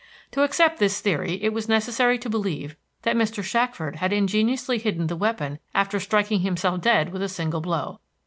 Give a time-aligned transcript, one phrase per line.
[0.31, 3.43] To accept this theory it was necessary to believe that Mr.
[3.43, 7.99] Shackford had ingeniously hidden the weapon after striking himself dead with a single blow.